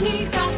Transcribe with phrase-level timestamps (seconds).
[0.00, 0.49] She got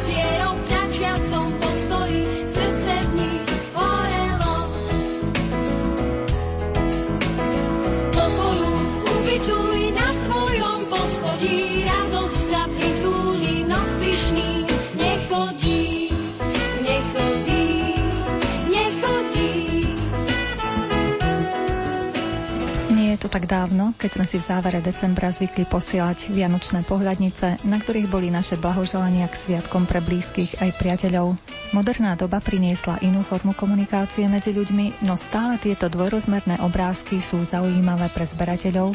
[23.33, 28.29] tak dávno, keď sme si v závere decembra zvykli posielať vianočné pohľadnice, na ktorých boli
[28.29, 31.33] naše blahoželania k sviatkom pre blízkych aj priateľov.
[31.73, 38.05] Moderná doba priniesla inú formu komunikácie medzi ľuďmi, no stále tieto dvojrozmerné obrázky sú zaujímavé
[38.13, 38.93] pre zberateľov,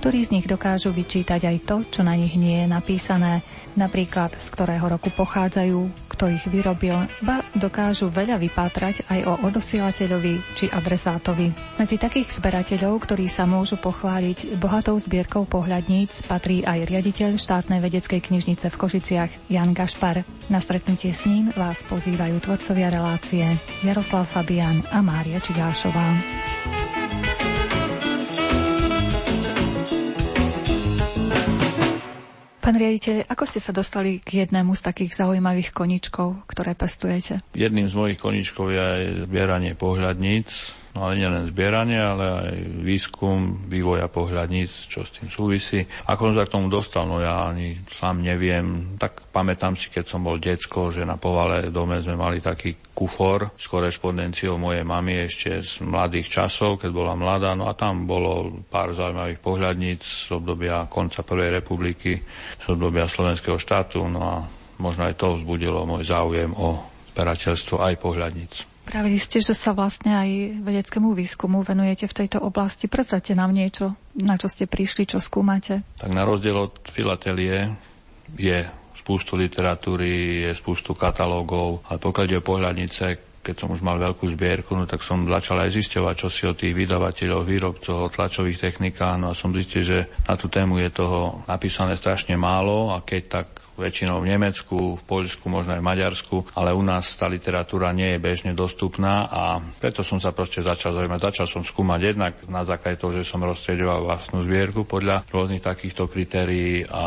[0.00, 3.44] ktorí z nich dokážu vyčítať aj to, čo na nich nie je napísané,
[3.76, 6.94] napríklad z ktorého roku pochádzajú, kto ich vyrobil,
[7.26, 11.50] ba dokážu veľa vypátrať aj o odosielateľovi či adresátovi.
[11.82, 18.22] Medzi takých zberateľov, ktorí sa môžu pochváliť bohatou zbierkou pohľadníc, patrí aj riaditeľ štátnej vedeckej
[18.22, 20.22] knižnice v Košiciach Jan Gašpar.
[20.46, 23.44] Na stretnutie s ním vás pozývajú tvorcovia relácie
[23.82, 26.06] Jaroslav Fabian a Mária Čigášová.
[32.74, 37.38] Pán riaditeľ, ako ste sa dostali k jednému z takých zaujímavých koničkov, ktoré pestujete?
[37.54, 42.56] Jedným z mojich koničkov je zbieranie pohľadníc ale nielen zbieranie, ale aj
[42.86, 45.82] výskum vývoja pohľadníc, čo s tým súvisí.
[46.06, 48.94] Ako som sa k tomu dostal, no ja ani sám neviem.
[48.94, 53.58] Tak pamätám si, keď som bol decko, že na povale dome sme mali taký kufor
[53.58, 57.58] s korešpondenciou mojej mamy ešte z mladých časov, keď bola mladá.
[57.58, 62.22] No a tam bolo pár zaujímavých pohľadníc z obdobia konca Prvej republiky,
[62.54, 64.06] z obdobia Slovenského štátu.
[64.06, 64.36] No a
[64.78, 68.73] možno aj to vzbudilo môj záujem o zberateľstvo aj pohľadníc.
[68.84, 72.84] Pravili ste, že sa vlastne aj vedeckému výskumu venujete v tejto oblasti.
[72.84, 75.80] Prezrate nám niečo, na čo ste prišli, čo skúmate?
[75.96, 77.72] Tak na rozdiel od filatelie
[78.36, 83.04] je spústu literatúry, je spústu katalógov, ale pokiaľ o pohľadnice,
[83.44, 86.56] keď som už mal veľkú zbierku, no tak som začal aj zisťovať, čo si o
[86.56, 90.88] tých vydavateľov, výrobcov, o tlačových technikách, no a som zistil, že na tú tému je
[90.88, 95.88] toho napísané strašne málo a keď tak väčšinou v Nemecku, v Poľsku, možno aj v
[95.90, 100.62] Maďarsku, ale u nás tá literatúra nie je bežne dostupná a preto som sa proste
[100.62, 101.20] začal zaujímať.
[101.34, 106.06] Začal som skúmať jednak na základe toho, že som rozstreďoval vlastnú zbierku podľa rôznych takýchto
[106.06, 107.04] kritérií a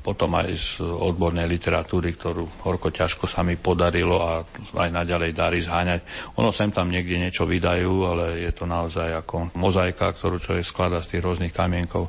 [0.00, 4.40] potom aj z odbornej literatúry, ktorú horko ťažko sa mi podarilo a
[4.80, 6.00] aj naďalej darí zháňať.
[6.40, 11.04] Ono sem tam niekde niečo vydajú, ale je to naozaj ako mozaika, ktorú človek skladá
[11.04, 12.08] z tých rôznych kamienkov.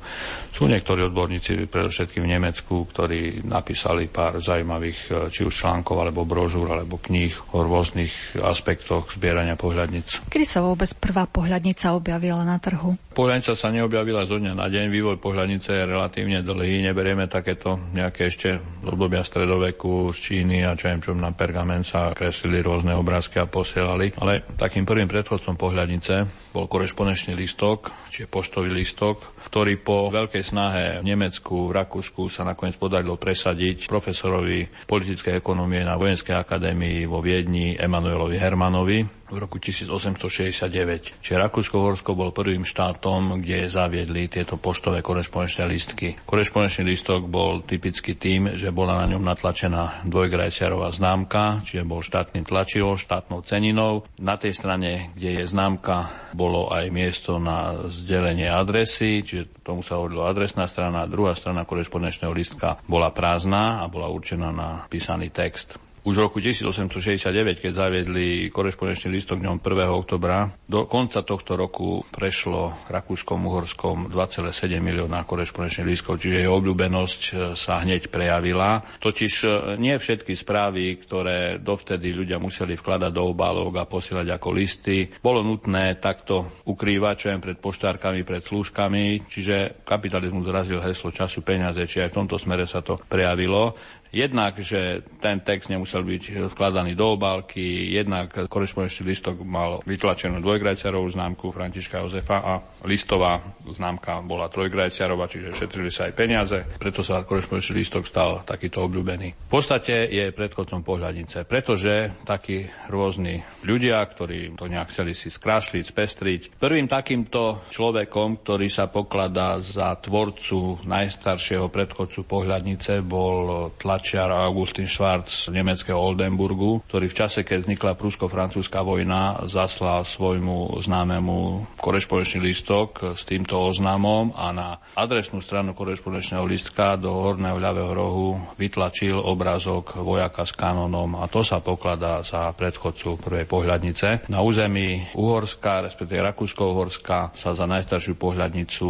[0.55, 6.23] Sú niektorí odborníci, predovšetkým v Nemecku, ktorí napísali pár zaujímavých e, či už článkov, alebo
[6.23, 10.27] brožúr, alebo kníh o rôznych aspektoch zbierania pohľadnic.
[10.31, 12.95] Kedy sa vôbec prvá pohľadnica objavila na trhu?
[13.11, 14.87] Pohľadnica sa neobjavila zo dňa na deň.
[14.87, 16.79] Vývoj pohľadnice je relatívne dlhý.
[16.79, 22.15] Neberieme takéto nejaké ešte z obdobia stredoveku z Číny a čo čo na pergament sa
[22.15, 24.15] kreslili rôzne obrázky a posielali.
[24.15, 26.23] Ale takým prvým predchodcom pohľadnice
[26.55, 32.47] bol korešponečný listok, čiže poštový listok, ktorý po veľkej snahe v Nemecku, v Rakúsku sa
[32.47, 39.57] nakoniec podarilo presadiť profesorovi politickej ekonomie na Vojenskej akadémii vo Viedni Emanuelovi Hermanovi v roku
[39.57, 41.23] 1869.
[41.23, 46.19] Čiže Rakúsko-Horsko bol prvým štátom, kde zaviedli tieto poštové korešponečné listky.
[46.27, 52.43] Korešponečný listok bol typicky tým, že bola na ňom natlačená dvojgrajciarová známka, čiže bol štátnym
[52.43, 54.03] tlačivom, štátnou ceninou.
[54.19, 59.97] Na tej strane, kde je známka, bolo aj miesto na zdelenie adresy, čiže tomu sa
[59.97, 65.90] hovorilo adresná strana, druhá strana korešponečného listka bola prázdna a bola určená na písaný text.
[66.01, 69.85] Už v roku 1869, keď zaviedli korešpondenčný listok dňom 1.
[69.93, 77.21] oktobra, do konca tohto roku prešlo Rakúskom Uhorskom 2,7 milióna korešpondenčných listkov, čiže jej obľúbenosť
[77.21, 78.81] e, sa hneď prejavila.
[78.97, 84.49] Totiž e, nie všetky správy, ktoré dovtedy ľudia museli vkladať do obálok a posielať ako
[84.57, 91.13] listy, bolo nutné takto ukrývať, čo jen pred poštárkami, pred slúžkami, čiže kapitalizmus zrazil heslo
[91.13, 93.77] času peniaze, či aj v tomto smere sa to prejavilo.
[94.11, 101.07] Jednak, že ten text nemusel byť vkladaný do obálky, jednak korešpondenčný listok mal vytlačenú dvojgrajciarovú
[101.15, 102.53] známku Františka Jozefa a
[102.83, 103.39] listová
[103.71, 109.47] známka bola trojgrajciarová, čiže šetrili sa aj peniaze, preto sa korešpondenčný listok stal takýto obľúbený.
[109.47, 115.83] V podstate je predchodcom pohľadnice, pretože takí rôzni ľudia, ktorí to nejak chceli si skrášliť,
[115.87, 116.41] spestriť.
[116.59, 124.89] Prvým takýmto človekom, ktorý sa pokladá za tvorcu najstaršieho predchodcu pohľadnice, bol tlač tlačiar Augustin
[124.89, 132.41] Schwarz z nemeckého Oldenburgu, ktorý v čase, keď vznikla prusko-francúzska vojna, zaslal svojmu známemu korešpondenčný
[132.41, 139.21] listok s týmto oznámom a na adresnú stranu korešpondenčného listka do horného ľavého rohu vytlačil
[139.21, 144.33] obrázok vojaka s kanonom a to sa pokladá za predchodcu prvej pohľadnice.
[144.33, 148.89] Na území Uhorska, respektíve Rakúsko-Uhorska sa za najstaršiu pohľadnicu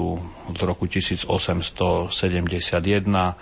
[0.56, 2.08] od roku 1871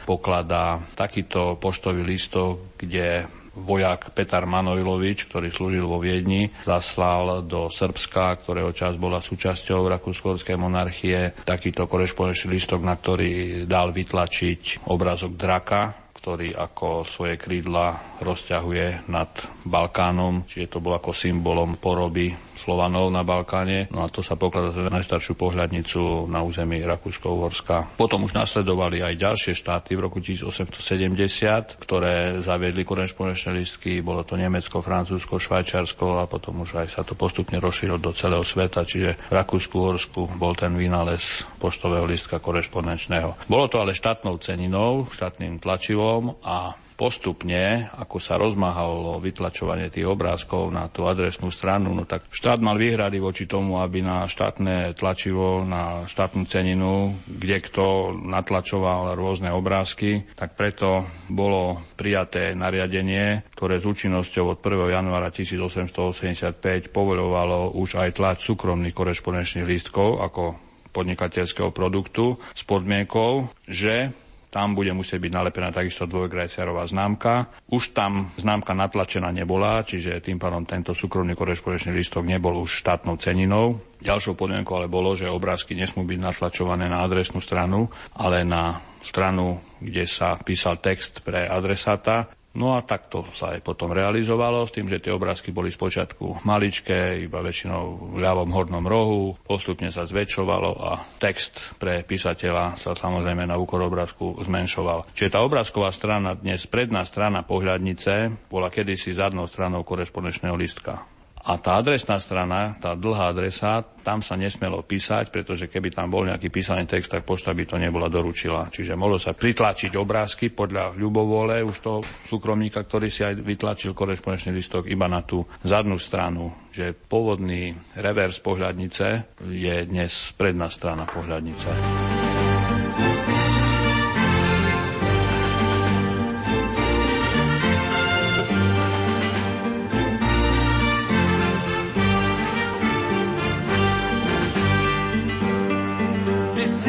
[0.09, 3.27] pokladá takýto poštový listok, kde
[3.59, 10.55] vojak Petar Manojlovič, ktorý slúžil vo Viedni, zaslal do Srbska, ktorého čas bola súčasťou Rakúsko-Horskej
[10.55, 19.07] monarchie, takýto korešpondenčný listok, na ktorý dal vytlačiť obrázok draka, ktorý ako svoje krídla rozťahuje
[19.07, 19.31] nad
[19.63, 23.87] Balkánom, čiže to bolo ako symbolom poroby Slovanov na Balkáne.
[23.95, 27.95] No a to sa pokladá za najstaršiu pohľadnicu na území Rakúsko-Uhorska.
[27.95, 34.03] Potom už nasledovali aj ďalšie štáty v roku 1870, ktoré zaviedli korešpondenčné listky.
[34.03, 38.43] Bolo to Nemecko, Francúzsko, Švajčiarsko a potom už aj sa to postupne rozšírilo do celého
[38.43, 43.47] sveta, čiže v Rakúsku-Uhorsku bol ten vynález poštového listka korešpondenčného.
[43.47, 50.67] Bolo to ale štátnou ceninou, štátnym tlačivom a postupne, ako sa rozmáhalo vytlačovanie tých obrázkov
[50.67, 55.63] na tú adresnú stranu, no tak štát mal výhrady voči tomu, aby na štátne tlačivo,
[55.63, 63.87] na štátnu ceninu, kde kto natlačoval rôzne obrázky, tak preto bolo prijaté nariadenie, ktoré s
[63.87, 64.99] účinnosťou od 1.
[64.99, 70.59] januára 1885 povoľovalo už aj tlač súkromných korešpondenčných lístkov ako
[70.91, 74.11] podnikateľského produktu s podmienkou, že
[74.49, 77.53] tam bude musieť byť nalepená takisto dvojgrajciarová známka.
[77.69, 83.21] Už tam známka natlačená nebola, čiže tým pádom tento súkromný korešpondenčný listok nebol už štátnou
[83.21, 83.77] ceninou.
[84.01, 89.61] Ďalšou podmienkou ale bolo, že obrázky nesmú byť natlačované na adresnú stranu, ale na stranu,
[89.77, 94.91] kde sa písal text pre adresáta No a takto sa aj potom realizovalo, s tým,
[94.91, 100.71] že tie obrázky boli spočiatku maličké, iba väčšinou v ľavom hornom rohu, postupne sa zväčšovalo
[100.75, 105.07] a text pre písateľa sa samozrejme na úkor obrázku zmenšoval.
[105.15, 111.18] Čiže tá obrázková strana, dnes predná strana pohľadnice, bola kedysi zadnou stranou korešpondenčného listka.
[111.39, 116.27] A tá adresná strana, tá dlhá adresa, tam sa nesmelo písať, pretože keby tam bol
[116.27, 118.67] nejaký písaný text, tak pošta by to nebola doručila.
[118.67, 124.51] Čiže mohlo sa pritlačiť obrázky podľa ľubovole už toho súkromníka, ktorý si aj vytlačil korešpondenčný
[124.51, 126.69] listok iba na tú zadnú stranu.
[126.75, 131.69] Že pôvodný revers pohľadnice je dnes predná strana pohľadnice.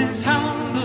[0.09, 0.80] it's how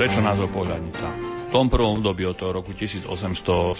[0.00, 0.89] Prečo názov pohľadnica?
[1.50, 3.74] Tom prvom období od toho roku 1870,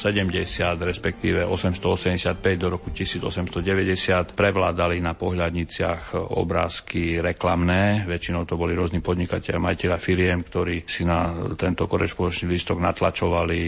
[0.82, 8.10] respektíve 885 do roku 1890 prevládali na pohľadniciach obrázky reklamné.
[8.10, 13.58] Väčšinou to boli rôzni podnikatelia, majiteľa firiem, ktorí si na tento korešpondenčný listok natlačovali,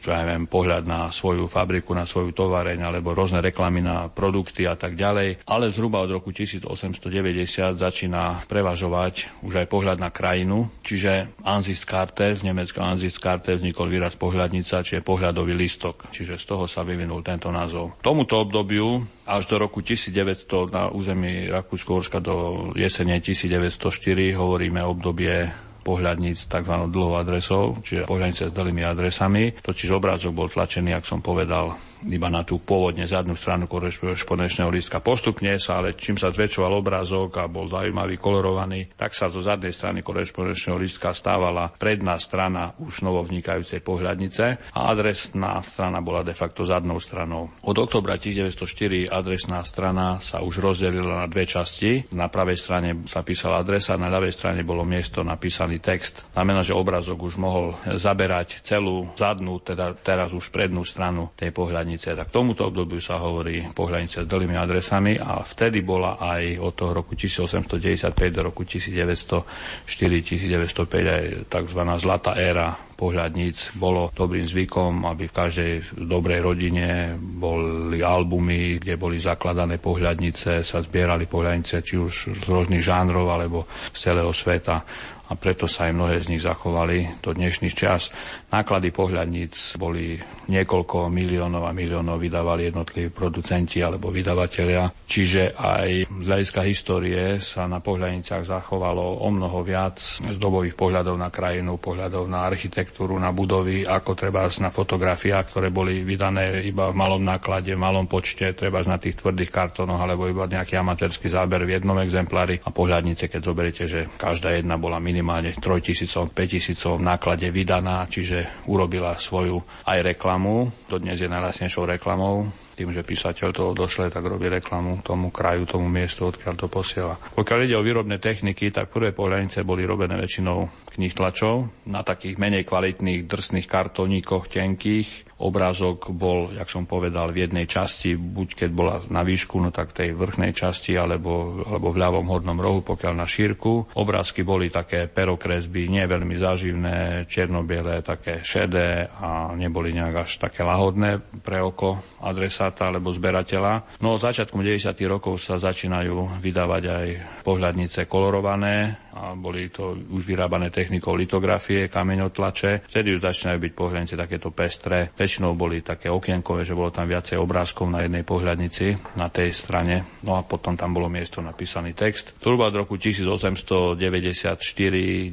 [0.00, 4.64] čo ja neviem, pohľad na svoju fabriku, na svoju tovareň, alebo rôzne reklamy na produkty
[4.64, 5.44] a tak ďalej.
[5.44, 12.40] Ale zhruba od roku 1890 začína prevažovať už aj pohľad na krajinu, čiže Ansichtskarte z
[12.48, 16.10] nemeckého Ansichtskarte vznikol výraz pohľadnica, čiže pohľadový listok.
[16.12, 17.98] Čiže z toho sa vyvinul tento názov.
[18.04, 26.46] Tomuto obdobiu až do roku 1900 na území Rakúsko-Horska do jesene 1904 hovoríme obdobie pohľadníc
[26.46, 26.74] tzv.
[26.92, 29.56] dlhou adresou, čiže pohľadnice s dlhými adresami.
[29.58, 31.74] Totiž obrázok bol tlačený, ak som povedal,
[32.08, 35.04] iba na tú pôvodne zadnú stranu korešpondenčného lístka.
[35.04, 39.74] Postupne sa, ale čím sa zväčšoval obrázok a bol zaujímavý, kolorovaný, tak sa zo zadnej
[39.74, 46.64] strany korešpondenčného lístka stávala predná strana už novovznikajúcej pohľadnice a adresná strana bola de facto
[46.64, 47.52] zadnou stranou.
[47.66, 52.08] Od oktobra 1904 adresná strana sa už rozdelila na dve časti.
[52.14, 56.24] Na pravej strane sa písala adresa, na ľavej strane bolo miesto napísaný text.
[56.32, 61.89] Znamená, že obrázok už mohol zaberať celú zadnú, teda teraz už prednú stranu tej pohľadnice
[61.90, 62.14] pohľadnice.
[62.14, 66.94] Tak tomuto obdobiu sa hovorí pohľadnice s dlhými adresami a vtedy bola aj od toho
[66.94, 71.80] roku 1895 do roku 1904-1905 aj tzv.
[71.98, 79.16] zlatá éra pohľadníc bolo dobrým zvykom, aby v každej dobrej rodine boli albumy, kde boli
[79.16, 84.84] zakladané pohľadnice, sa zbierali pohľadnice či už z rôznych žánrov alebo z celého sveta
[85.30, 88.10] a preto sa aj mnohé z nich zachovali do dnešných čas.
[88.50, 90.18] Náklady pohľadníc boli
[90.50, 94.90] niekoľko miliónov a miliónov vydávali jednotliví producenti alebo vydavatelia.
[95.06, 101.14] Čiže aj z hľadiska histórie sa na pohľadnicách zachovalo o mnoho viac z dobových pohľadov
[101.14, 106.90] na krajinu, pohľadov na architektúru, na budovy, ako treba na fotografiách, ktoré boli vydané iba
[106.90, 111.30] v malom náklade, v malom počte, treba na tých tvrdých kartónoch alebo iba nejaký amatérsky
[111.30, 116.32] záber v jednom exemplári a pohľadnice, keď zoberiete, že každá jedna bola minimálna minimálne 3000,
[116.32, 120.72] 5000 v náklade vydaná, čiže urobila svoju aj reklamu.
[120.88, 122.48] Dodnes je najlasnejšou reklamou
[122.80, 127.20] tým, že písateľ toho došle, tak robí reklamu tomu kraju, tomu miestu, odkiaľ to posiela.
[127.36, 132.40] Pokiaľ ide o výrobné techniky, tak prvé pohľadnice boli robené väčšinou knih tlačov na takých
[132.40, 138.70] menej kvalitných drsných kartoníkoch tenkých, obrázok bol, jak som povedal, v jednej časti, buď keď
[138.70, 143.14] bola na výšku, no tak tej vrchnej časti, alebo, alebo v ľavom hornom rohu, pokiaľ
[143.16, 143.96] na šírku.
[143.96, 150.60] Obrázky boli také perokresby, nie veľmi záživné, černobiele, také šedé a neboli nejak až také
[150.60, 153.98] lahodné pre oko adresáta alebo zberateľa.
[154.04, 154.92] No začiatkom 90.
[155.08, 157.06] rokov sa začínajú vydávať aj
[157.42, 162.86] pohľadnice kolorované, a boli to už vyrábané technikou litografie, kameňotlače.
[162.86, 165.10] Vtedy už začínajú byť pohľadnice takéto pestré.
[165.30, 170.18] Väčšinou boli také okienkové, že bolo tam viacej obrázkov na jednej pohľadnici na tej strane.
[170.26, 172.34] No a potom tam bolo miesto napísaný text.
[172.42, 175.30] Zhruba od roku 1894-95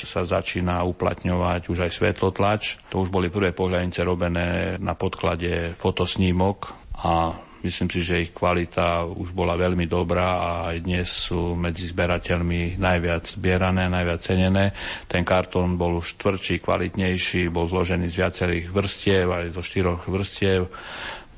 [0.00, 2.80] sa začína uplatňovať už aj svetlotlač.
[2.88, 7.36] To už boli prvé pohľadnice robené na podklade fotosnímok a
[7.66, 12.78] Myslím si, že ich kvalita už bola veľmi dobrá a aj dnes sú medzi zberateľmi
[12.78, 14.70] najviac zbierané, najviac cenené.
[15.10, 20.70] Ten kartón bol už tvrdší, kvalitnejší, bol zložený z viacerých vrstiev, aj zo štyroch vrstiev.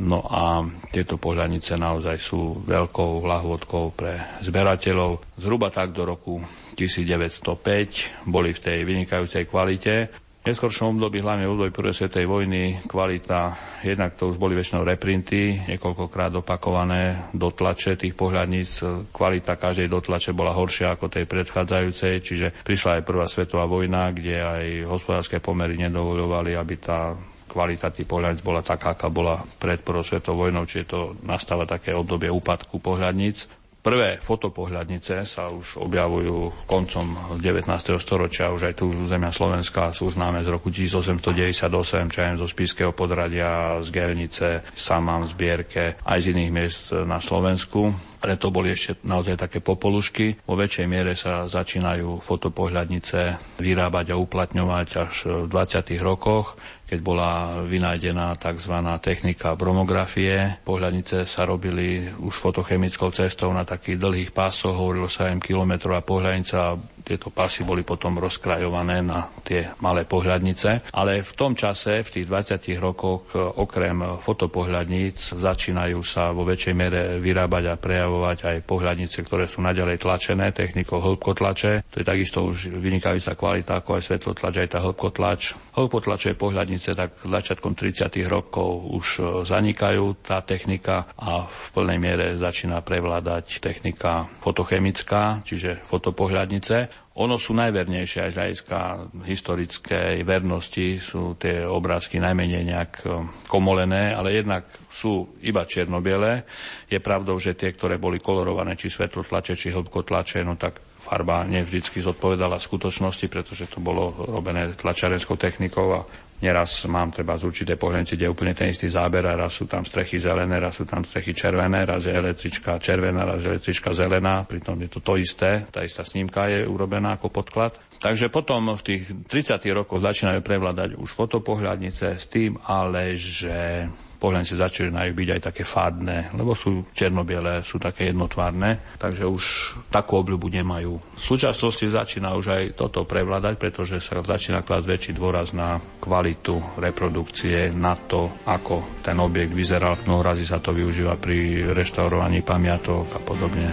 [0.04, 5.24] No a tieto pohľadnice naozaj sú veľkou lahôdkou pre zberateľov.
[5.40, 6.44] Zhruba tak do roku
[6.76, 13.58] 1905 boli v tej vynikajúcej kvalite neskôršom období, hlavne v období prvej svetovej vojny, kvalita,
[13.84, 18.82] jednak to už boli väčšinou reprinty, niekoľkokrát opakované dotlače tých pohľadníc.
[19.12, 24.36] Kvalita každej dotlače bola horšia ako tej predchádzajúcej, čiže prišla aj prvá svetová vojna, kde
[24.40, 27.12] aj hospodárske pomery nedovoľovali, aby tá
[27.48, 31.96] kvalita tých pohľadníc bola taká, aká bola pred prvou svetovou vojnou, čiže to nastáva také
[31.96, 33.48] obdobie úpadku pohľadníc.
[33.78, 37.70] Prvé fotopohľadnice sa už objavujú koncom 19.
[38.02, 42.48] storočia, už aj tu z zemia Slovenska sú známe z roku 1898, čo aj zo
[42.50, 48.50] Spískeho podradia, z Gelnice, Samam v zbierke, aj z iných miest na Slovensku ale to
[48.50, 50.42] boli ešte naozaj také popolušky.
[50.42, 55.14] Vo väčšej miere sa začínajú fotopohľadnice vyrábať a uplatňovať až
[55.46, 55.94] v 20.
[56.02, 56.58] rokoch
[56.88, 58.72] keď bola vynájdená tzv.
[59.04, 60.56] technika bromografie.
[60.64, 66.80] Pohľadnice sa robili už fotochemickou cestou na takých dlhých pásoch, hovorilo sa im kilometrová pohľadnica
[67.08, 70.92] tieto pasy boli potom rozkrajované na tie malé pohľadnice.
[70.92, 77.16] Ale v tom čase, v tých 20 rokoch, okrem fotopohľadníc, začínajú sa vo väčšej mere
[77.16, 81.88] vyrábať a prejavovať aj pohľadnice, ktoré sú naďalej tlačené technikou hĺbkotlače.
[81.88, 85.40] To je takisto už vynikajúca kvalita, ako aj svetlotlač, aj tá hĺbkotlač.
[85.78, 89.06] Hĺbkotlačové pohľadnice tak začiatkom 30 rokov už
[89.46, 96.97] zanikajú tá technika a v plnej miere začína prevládať technika fotochemická, čiže fotopohľadnice.
[97.18, 98.78] Ono sú najvernejšie aj z hľadiska
[99.26, 103.06] historickej vernosti, sú tie obrázky najmenej nejak e,
[103.50, 106.46] komolené, ale jednak sú iba černobiele.
[106.86, 111.98] Je pravdou, že tie, ktoré boli kolorované, či svetlotlače, či hĺbkotlače, no tak farba nevždycky
[111.98, 116.06] zodpovedala skutočnosti, pretože to bolo robené tlačarenskou technikou a
[116.38, 119.66] Neraz mám treba z určité pohľadnice, kde je úplne ten istý záber a raz sú
[119.66, 123.90] tam strechy zelené, raz sú tam strechy červené, raz je električka červená, raz je električka
[123.90, 127.74] zelená, pritom je to to isté, tá istá snímka je urobená ako podklad.
[127.98, 134.58] Takže potom v tých 30 rokoch začínajú prevládať už fotopohľadnice s tým, ale že pohľadnice
[134.58, 139.44] začínajú byť aj také fádne, lebo sú černobiele, sú také jednotvárne, takže už
[139.88, 140.98] takú obľubu nemajú.
[140.98, 146.58] V súčasnosti začína už aj toto prevládať, pretože sa začína klásť väčší dôraz na kvalitu
[146.76, 149.96] reprodukcie, na to, ako ten objekt vyzeral.
[150.02, 153.70] Mnoho razy sa to využíva pri reštaurovaní pamiatok a podobne.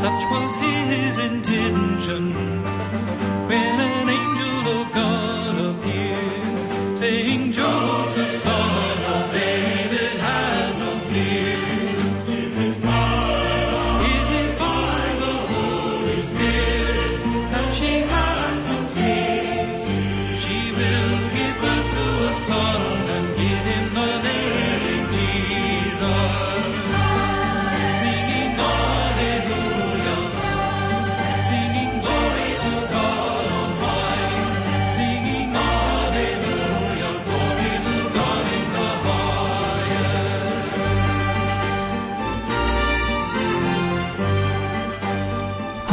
[0.00, 2.32] Such was his intention
[3.44, 4.09] when an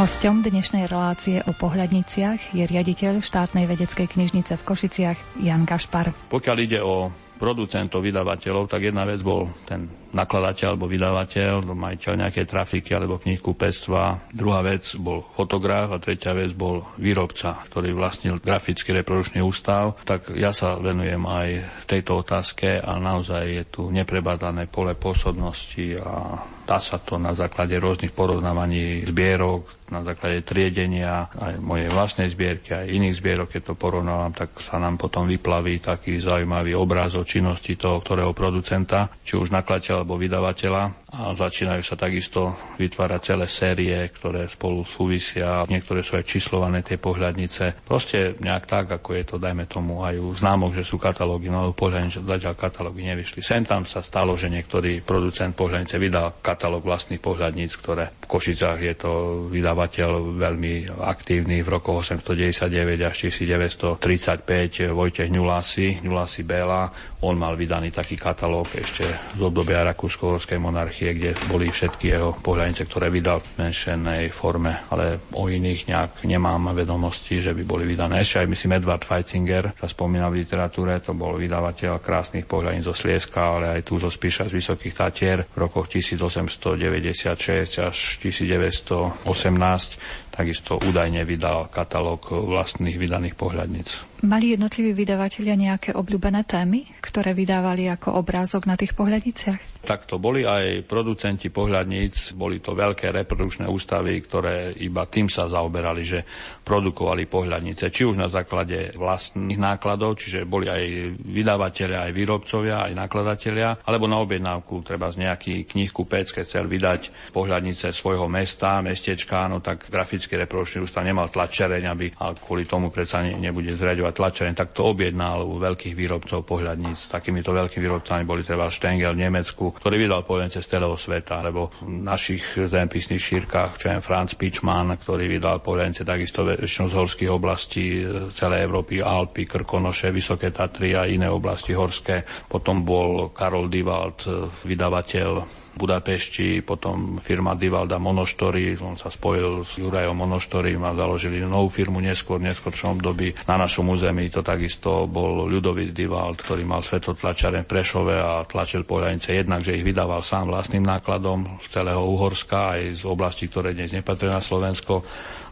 [0.08, 6.16] Hosťom dnešnej relácie o pohľadniciach je riaditeľ štátnej vedeckej knižnice v Košiciach Jan Kašpar.
[6.32, 12.12] Pokiaľ ide o producentov, vydavateľov, tak jedna vec bol ten nakladateľ alebo vydavateľ, alebo majiteľ
[12.26, 14.18] nejakej trafiky alebo knihku pestva.
[14.32, 20.00] Druhá vec bol fotograf a tretia vec bol výrobca, ktorý vlastnil grafický reprodukčný ústav.
[20.08, 21.48] Tak ja sa venujem aj
[21.84, 27.72] tejto otázke a naozaj je tu neprebadané pole pôsobnosti a dá sa to na základe
[27.80, 33.74] rôznych porovnávaní zbierok, na základe triedenia aj mojej vlastnej zbierky, aj iných zbierok, keď to
[33.80, 39.40] porovnávam, tak sa nám potom vyplaví taký zaujímavý obraz o činnosti toho, ktorého producenta, či
[39.40, 45.64] už nakladateľ alebo vydavateľa a začínajú sa takisto vytvárať celé série, ktoré spolu súvisia.
[45.64, 47.80] Niektoré sú aj číslované tie pohľadnice.
[47.80, 51.72] Proste nejak tak, ako je to, dajme tomu, aj u známok, že sú katalógy, no
[51.72, 53.40] pohľadnice zatiaľ katalógy nevyšli.
[53.40, 58.78] Sem tam sa stalo, že niektorý producent pohľadnice vydal katalóg vlastných pohľadníc, ktoré v Košicách
[58.84, 59.12] je to
[59.48, 66.92] vydavateľ veľmi aktívny v rokoch 899 až 1935 Vojtech Ňulasi, Ňulasi Béla.
[67.24, 69.02] On mal vydaný taký katalóg ešte
[69.34, 75.20] z obdobia Rakúsko-Horskej monarchie, kde boli všetky jeho pohľadnice, ktoré vydal v menšenej forme, ale
[75.34, 78.22] o iných nejak nemám vedomosti, že by boli vydané.
[78.22, 82.94] Ešte aj myslím Edward Feitzinger sa spomína v literatúre, to bol vydavateľ krásnych pohľadníc zo
[82.94, 90.78] Slieska, ale aj tu zo Spíša z Vysokých Tatier v rokoch 1896 až 1918 takisto
[90.78, 94.08] údajne vydal katalóg vlastných vydaných pohľadníc.
[94.22, 99.86] Mali jednotliví vydavatelia nejaké obľúbené témy, ktoré vydávali ako obrázok na tých pohľadniciach?
[99.86, 106.02] Takto boli aj producenti pohľadníc, boli to veľké reprodukčné ústavy, ktoré iba tým sa zaoberali,
[106.02, 106.26] že
[106.66, 112.98] produkovali pohľadnice, či už na základe vlastných nákladov, čiže boli aj vydavatelia, aj výrobcovia, aj
[112.98, 119.46] nakladatelia, alebo na objednávku, treba z nejaký knihkupec, keď chcel vydať pohľadnice svojho mesta, mestečka,
[119.46, 119.86] no tak
[120.28, 124.76] grafický reprodukčný ústav nemal tlačereň, aby a kvôli tomu predsa ne, nebude zriadovať tlačereň, tak
[124.76, 127.08] to objednal u veľkých výrobcov pohľadníc.
[127.08, 131.72] Takýmito veľkými výrobcami boli treba Stengel v Nemecku, ktorý vydal pohľadnice z celého sveta, alebo
[131.80, 137.30] v našich zemepisných šírkach, čo je Franz Pičman, ktorý vydal pohľadnice takisto väčšinou z horských
[137.32, 138.04] oblastí
[138.36, 142.28] celej Európy, Alpy, Krkonoše, Vysoké Tatry a iné oblasti horské.
[142.44, 145.30] Potom bol Karol Divald, e, vydavateľ
[145.78, 152.02] Budapešti, potom firma Divalda Monoštory, on sa spojil s Jurajom Monoštorym a založili novú firmu
[152.02, 153.38] neskôr, v neskôršom období.
[153.46, 158.82] Na našom území to takisto bol ľudový Divald, ktorý mal svetotlačaren v Prešove a tlačil
[158.82, 163.70] pohľadnice jednak, že ich vydával sám vlastným nákladom z celého Uhorska aj z oblasti, ktoré
[163.70, 165.06] dnes nepatria na Slovensko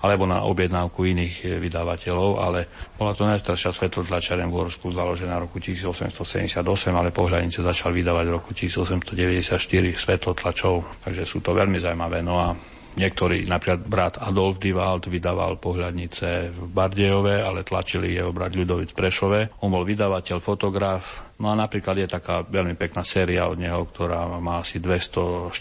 [0.06, 5.58] alebo na objednávku iných vydavateľov, ale bola to najstaršia svetotlačaren v Uhorsku založená v roku
[5.58, 6.62] 1878,
[6.94, 9.58] ale pohľadnice začal vydávať v roku 1894
[9.98, 12.22] svetotlačov, takže sú to veľmi zaujímavé.
[12.22, 12.54] No a
[12.96, 19.60] Niektorí, napríklad brat Adolf Divald vydával pohľadnice v Bardejove, ale tlačili jeho brat Ľudovic Prešove.
[19.60, 24.24] On bol vydavateľ, fotograf, No a napríklad je taká veľmi pekná séria od neho, ktorá
[24.40, 25.52] má asi 240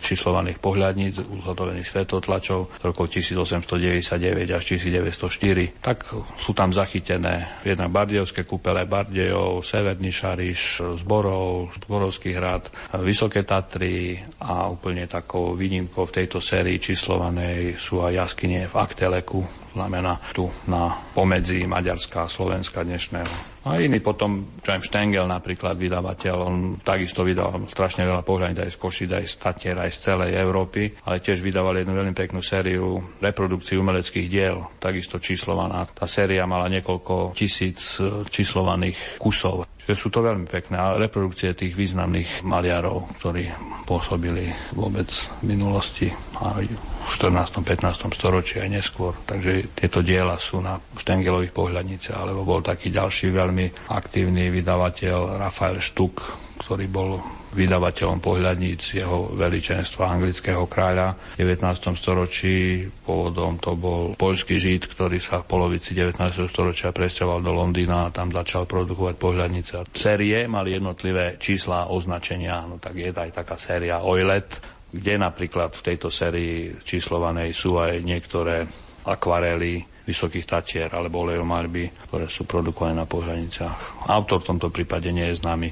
[0.00, 5.84] číslovaných pohľadníc, uzhotovených svetotlačov z rokov 1899 až 1904.
[5.84, 5.98] Tak
[6.40, 12.72] sú tam zachytené jednak Bardejovské kúpele Bardejov, Severný Šariš, Zborov, Zborovský hrad,
[13.04, 19.67] Vysoké Tatry a úplne takou výnimkou v tejto sérii číslovanej sú aj jaskyne v Akteleku,
[19.78, 23.58] znamená tu na pomedzi Maďarska a Slovenska dnešného.
[23.68, 28.74] A iný potom, čo aj Štengel napríklad vydavateľ, on takisto vydal strašne veľa pohľadní aj
[28.74, 32.42] z Košic, aj z Tatier, aj z celej Európy, ale tiež vydával jednu veľmi peknú
[32.42, 35.86] sériu reprodukcií umeleckých diel, takisto číslovaná.
[35.94, 39.77] Tá séria mala niekoľko tisíc e, číslovaných kusov.
[39.96, 43.48] Sú to veľmi pekné reprodukcie tých významných maliarov, ktorí
[43.88, 45.08] pôsobili vôbec
[45.40, 46.12] v minulosti
[46.44, 47.64] aj v 14.
[47.64, 48.12] 15.
[48.12, 49.16] storočí aj neskôr.
[49.24, 55.80] Takže tieto diela sú na Štengelových pohľadnice, alebo bol taký ďalší veľmi aktívny vydavateľ Rafael
[55.80, 56.20] Štuk,
[56.60, 61.96] ktorý bol vydavateľom pohľadníc jeho veličenstva anglického kráľa v 19.
[61.96, 62.84] storočí.
[63.04, 66.18] Pôvodom to bol poľský žid, ktorý sa v polovici 19.
[66.48, 69.72] storočia presťahoval do Londýna a tam začal produkovať pohľadnice.
[69.96, 75.84] Série mali jednotlivé čísla označenia, no tak je aj taká séria Oilet, kde napríklad v
[75.84, 78.64] tejto sérii číslovanej sú aj niektoré
[79.04, 84.08] akvarely vysokých tatier alebo olejomarby, ktoré sú produkované na pohľadniciach.
[84.08, 85.68] Autor v tomto prípade nie je známy.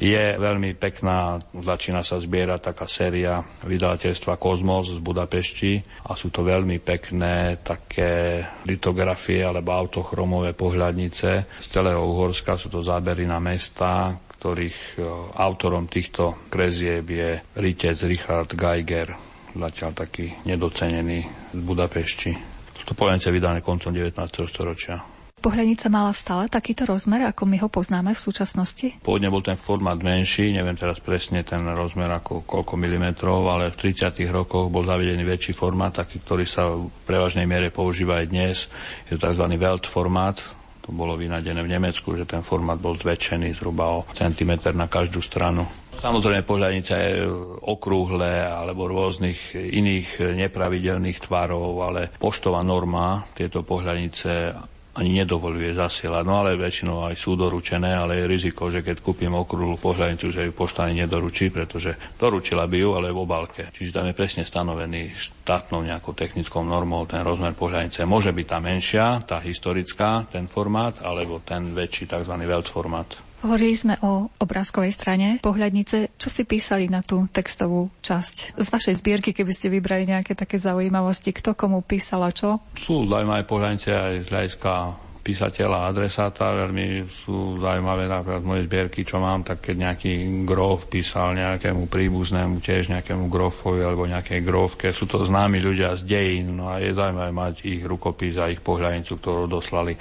[0.00, 5.76] Je veľmi pekná, začína sa zbierať taká séria vydavateľstva Kozmos z Budapešti
[6.08, 12.56] a sú to veľmi pekné také litografie alebo autochromové pohľadnice z celého Uhorska.
[12.56, 15.04] Sú to zábery na mesta, ktorých e,
[15.36, 19.12] autorom týchto krezieb je ritec Richard Geiger,
[19.52, 22.32] zatiaľ taký nedocenený z Budapešti.
[22.72, 24.16] Sú to pojence vydané koncom 19.
[24.48, 25.19] storočia.
[25.40, 29.00] Pohľadnica mala stále takýto rozmer, ako my ho poznáme v súčasnosti?
[29.00, 33.88] Pôvodne bol ten formát menší, neviem teraz presne ten rozmer ako koľko milimetrov, ale v
[33.88, 34.20] 30.
[34.28, 38.68] rokoch bol zavedený väčší formát, taký, ktorý sa v prevažnej miere používa aj dnes.
[39.08, 39.48] Je to tzv.
[39.56, 40.36] Welt formát,
[40.84, 45.24] to bolo vynadené v Nemecku, že ten formát bol zväčšený zhruba o centimetr na každú
[45.24, 45.64] stranu.
[45.96, 47.28] Samozrejme, pohľadnica je
[47.64, 54.52] okrúhle alebo rôznych iných nepravidelných tvarov, ale poštová norma tieto pohľadnice
[54.98, 56.24] ani nedovoluje zasielať.
[56.26, 60.50] No ale väčšinou aj sú doručené, ale je riziko, že keď kúpim okrúhlu pohľadnicu, že
[60.50, 63.70] ju pošta ani nedoručí, pretože doručila by ju, ale v obálke.
[63.70, 68.02] Čiže tam je presne stanovený štátnou nejakou technickou normou ten rozmer pohľadnice.
[68.02, 72.34] Môže byť tá menšia, tá historická, ten formát, alebo ten väčší tzv.
[72.34, 73.29] Welt formát.
[73.40, 76.12] Hovorili sme o obrázkovej strane pohľadnice.
[76.20, 80.60] Čo si písali na tú textovú časť z vašej zbierky, keby ste vybrali nejaké také
[80.60, 81.32] zaujímavosti?
[81.32, 82.60] Kto komu písal a čo?
[82.76, 84.72] Sú zaujímavé pohľadnice aj z hľadiska
[85.20, 86.52] písateľa a adresáta.
[86.52, 92.60] Veľmi sú zaujímavé napríklad moje zbierky, čo mám, tak keď nejaký grof písal nejakému príbuznému,
[92.60, 96.96] tiež nejakému grofovi alebo nejakej grofke, sú to známi ľudia z dejín, no a je
[96.96, 99.96] zaujímavé mať ich rukopis a ich pohľadnicu, ktorú doslali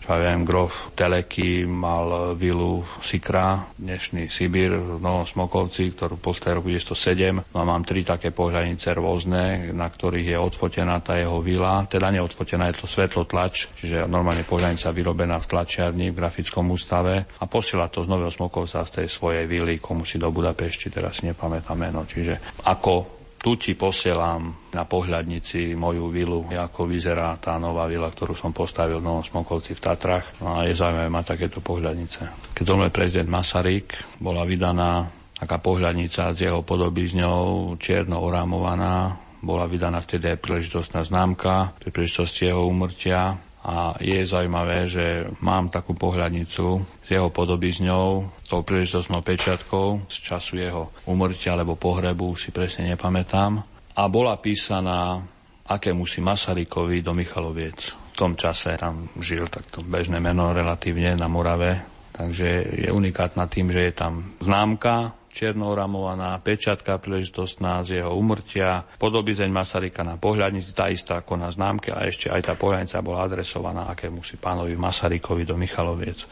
[0.00, 6.64] čo ja viem, grof Teleky mal vilu Sikra, dnešný Sibír v Novom Smokovci, ktorú postavil
[6.64, 7.52] roku 1907.
[7.52, 11.84] No a mám tri také pohľadnice rôzne, na ktorých je odfotená tá jeho vila.
[11.84, 17.44] Teda neodfotená, je to svetlotlač, čiže normálne pohľadnica vyrobená v tlačiarni v grafickom ústave a
[17.44, 21.28] posiela to z Nového Smokovca z tej svojej vily, komu si do Budapešti, teraz si
[21.28, 22.08] nepamätám meno.
[22.08, 28.36] Čiže ako tu ti posielam na pohľadnici moju vilu, ako vyzerá tá nová vila, ktorú
[28.36, 30.36] som postavil v Novom Smokovci v Tatrach.
[30.44, 32.52] No a je zaujímavé mať takéto pohľadnice.
[32.52, 35.08] Keď zomrel prezident Masaryk, bola vydaná
[35.40, 42.52] taká pohľadnica s jeho podobizňou, čierno orámovaná, bola vydaná vtedy aj príležitostná známka pri príležitosti
[42.52, 46.66] jeho úmrtia a je zaujímavé, že mám takú pohľadnicu
[47.04, 52.88] s jeho podobizňou, s tou príležitostnou pečiatkou z času jeho umrtia alebo pohrebu, si presne
[52.88, 53.60] nepamätám.
[54.00, 55.20] A bola písaná
[55.68, 57.94] akému si Masarykovi do Michaloviec.
[58.10, 61.84] V tom čase tam žil takto bežné meno relatívne na Morave,
[62.16, 69.48] takže je unikátna tým, že je tam známka černooramovaná pečiatka príležitostná z jeho umrtia, podobizeň
[69.48, 73.88] Masaryka na pohľadnici, tá istá ako na známke a ešte aj tá pohľadnica bola adresovaná
[73.94, 76.26] akému si pánovi Masarykovi do Michaloviec.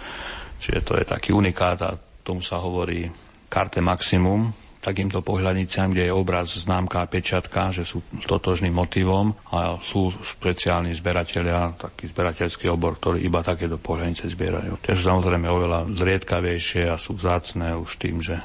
[0.58, 1.94] Čiže to je taký unikát a
[2.26, 3.06] tomu sa hovorí
[3.46, 9.76] karte maximum, takýmto pohľadniciam, kde je obraz, známka a pečiatka, že sú totožným motivom a
[9.82, 14.78] sú špeciálni zberatelia, taký zberateľský obor, ktorý iba takéto pohľadnice zbierajú.
[14.78, 18.38] Tie sú samozrejme oveľa zriedkavejšie a sú vzácne už tým, že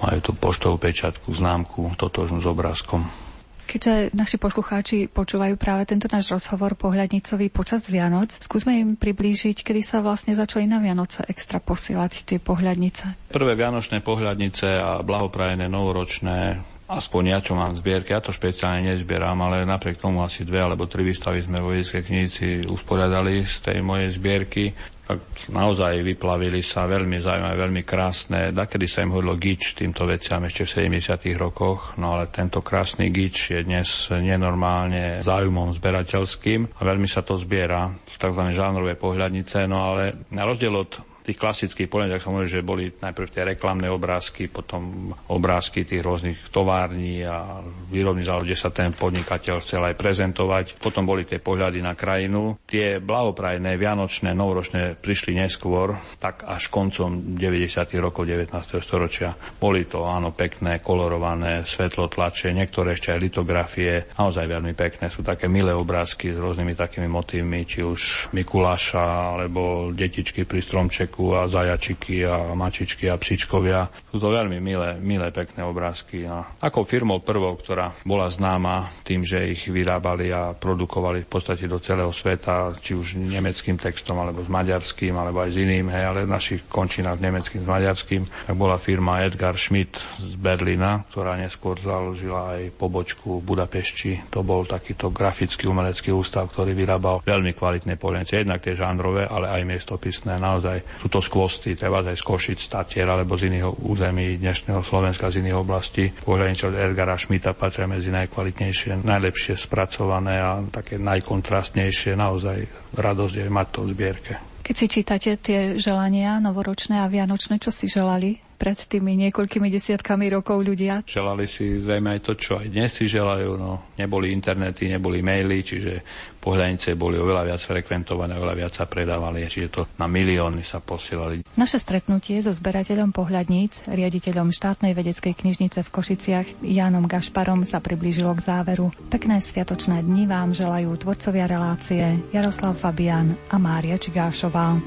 [0.00, 3.29] majú tú poštovú pečiatku, známku, totožnú s obrázkom.
[3.70, 9.78] Keďže naši poslucháči počúvajú práve tento náš rozhovor pohľadnicový počas Vianoc, skúsme im priblížiť, kedy
[9.78, 13.30] sa vlastne začali na Vianoce extra posielať tie pohľadnice.
[13.30, 19.38] Prvé vianočné pohľadnice a blahoprajené novoročné aspoň ja, čo mám zbierky, ja to špeciálne nezbieram,
[19.46, 23.78] ale napriek tomu asi dve alebo tri výstavy sme vo vedeckej knižnici usporiadali z tej
[23.80, 24.64] mojej zbierky
[25.10, 28.54] tak naozaj vyplavili sa veľmi zaujímavé, veľmi krásne.
[28.54, 31.34] Dakedy sa im hovorilo gič týmto veciam ešte v 70.
[31.34, 37.34] rokoch, no ale tento krásny gič je dnes nenormálne záujmom zberateľským a veľmi sa to
[37.34, 38.42] zbiera tzv.
[38.54, 41.86] žánrové pohľadnice, no ale na rozdiel od tých klasických
[42.18, 48.26] som hovoril, že boli najprv tie reklamné obrázky, potom obrázky tých rôznych tovární a výrobných
[48.26, 50.82] závod, kde sa ten podnikateľ chcel aj prezentovať.
[50.82, 52.58] Potom boli tie pohľady na krajinu.
[52.66, 57.94] Tie blahoprajné, vianočné, novoročné prišli neskôr, tak až koncom 90.
[58.02, 58.50] rokov 19.
[58.82, 59.38] storočia.
[59.62, 65.06] Boli to, áno, pekné, kolorované, svetlotlače, niektoré ešte aj litografie, naozaj veľmi pekné.
[65.14, 71.19] Sú také milé obrázky s rôznymi takými motívmi, či už Mikuláša, alebo detičky pri stromčeku,
[71.20, 73.92] Mačku a zajačiky a mačičky a psičkovia.
[74.08, 76.24] Sú to veľmi milé, milé pekné obrázky.
[76.24, 81.68] A ako firmou prvou, ktorá bola známa tým, že ich vyrábali a produkovali v podstate
[81.68, 86.04] do celého sveta, či už nemeckým textom, alebo s maďarským, alebo aj s iným, hej,
[86.08, 91.36] ale v našich končinách nemeckým s maďarským, tak bola firma Edgar Schmidt z Berlína, ktorá
[91.36, 94.32] neskôr založila aj pobočku v Budapešti.
[94.32, 99.52] To bol takýto grafický umelecký ústav, ktorý vyrábal veľmi kvalitné poliencie, jednak tie žánrové, ale
[99.52, 100.40] aj miestopisné.
[100.40, 105.32] Naozaj sú to skvosty, treba aj z Košic, Statier alebo z iného území dnešného Slovenska,
[105.32, 106.12] z iných oblastí.
[106.12, 112.20] Pohľadnice od Edgara Šmita patria medzi najkvalitnejšie, najlepšie spracované a také najkontrastnejšie.
[112.20, 114.32] Naozaj radosť je mať to v zbierke.
[114.60, 120.28] Keď si čítate tie želania novoročné a vianočné, čo si želali pred tými niekoľkými desiatkami
[120.28, 121.00] rokov ľudia?
[121.08, 123.56] Želali si zrejme aj to, čo aj dnes si želajú.
[123.56, 126.04] No, neboli internety, neboli maily, čiže
[126.40, 131.44] pohľadnice boli oveľa viac frekventované, oveľa viac sa predávali, čiže to na milióny sa posielali.
[131.60, 138.32] Naše stretnutie so zberateľom pohľadníc, riaditeľom štátnej vedeckej knižnice v Košiciach, Jánom Gašparom sa priblížilo
[138.34, 138.88] k záveru.
[139.12, 144.80] Pekné sviatočné dni vám želajú tvorcovia relácie Jaroslav Fabian a Mária Čigášová.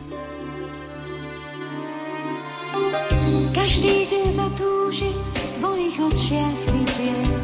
[3.54, 7.44] Každý deň zatúži v tvojich očiach vidieť,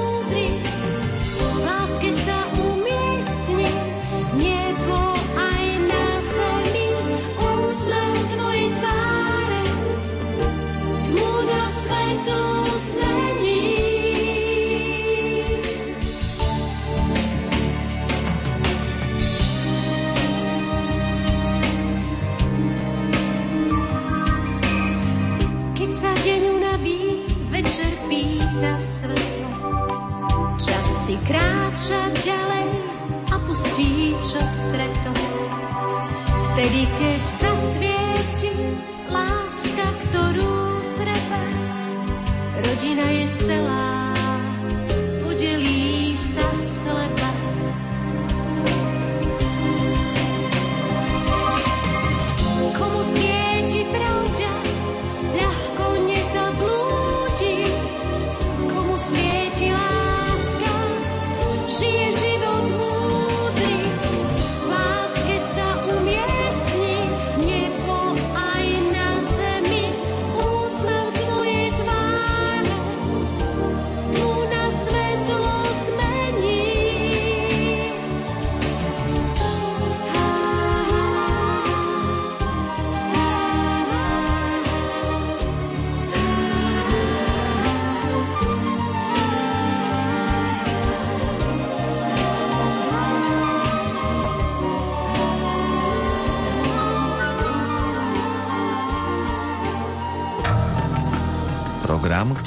[36.61, 38.53] Vtedy, keď zasvieti
[39.09, 40.53] láska, ktorú
[40.93, 41.41] treba,
[42.61, 44.13] rodina je celá.
[45.25, 45.70] Program,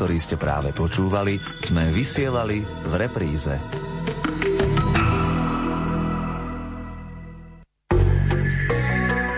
[0.05, 3.57] ktorý ste práve počúvali, sme vysielali v repríze.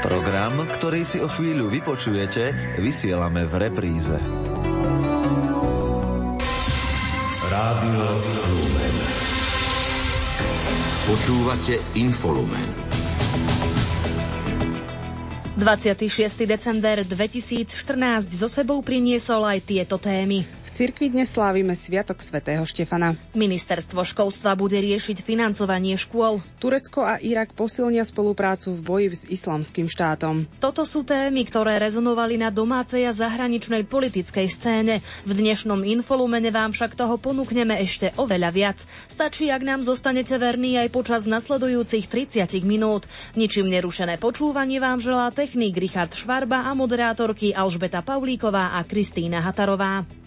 [0.02, 2.50] Program, ktorý si o chvíľu vypočujete,
[2.82, 4.18] vysielame v repríze.
[7.46, 8.02] Rádio
[8.50, 8.96] Lumen.
[11.06, 12.95] Počúvate Infolumen.
[15.56, 16.44] 26.
[16.44, 20.44] december 2014 zo sebou priniesol aj tieto témy.
[20.76, 23.16] Cirkvi dnes slávime Sviatok svätého Štefana.
[23.32, 26.44] Ministerstvo školstva bude riešiť financovanie škôl.
[26.60, 30.44] Turecko a Irak posilnia spoluprácu v boji s islamským štátom.
[30.60, 35.00] Toto sú témy, ktoré rezonovali na domácej a zahraničnej politickej scéne.
[35.24, 38.78] V dnešnom infolumene vám však toho ponúkneme ešte oveľa viac.
[39.08, 43.08] Stačí, ak nám zostanete verní aj počas nasledujúcich 30 minút.
[43.32, 50.25] Ničím nerušené počúvanie vám želá technik Richard Švarba a moderátorky Alžbeta Paulíková a Kristýna Hatarová.